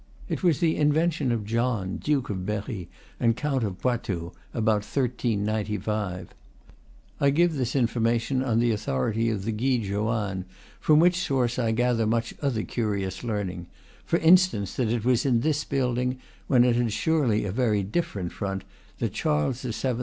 It 0.27 0.41
was 0.41 0.59
the 0.59 0.77
invention 0.77 1.31
of 1.31 1.45
John, 1.45 1.97
Duke 1.97 2.31
of 2.31 2.43
Berry 2.43 2.89
and 3.19 3.35
Count 3.37 3.63
of 3.63 3.77
Poitou, 3.77 4.31
about 4.51 4.81
1395. 4.83 6.33
I 7.19 7.29
give 7.29 7.53
this 7.55 7.75
information 7.75 8.41
on 8.41 8.57
the 8.57 8.71
authority 8.71 9.29
of 9.29 9.45
the 9.45 9.51
Guide 9.51 9.83
Joanne, 9.83 10.45
from 10.79 10.99
which 10.99 11.19
source 11.19 11.59
I 11.59 11.71
gather 11.71 12.07
much 12.07 12.33
other 12.41 12.63
curious 12.63 13.23
learning; 13.23 13.67
for 14.03 14.17
instance, 14.17 14.73
that 14.75 14.89
it 14.89 15.05
was 15.05 15.23
in 15.23 15.41
this 15.41 15.63
building, 15.63 16.17
when 16.47 16.63
it 16.63 16.77
had 16.77 16.91
surely 16.91 17.45
a 17.45 17.51
very 17.51 17.83
different 17.83 18.31
front, 18.31 18.63
that 18.97 19.13
Charles 19.13 19.61
VII. 19.61 19.99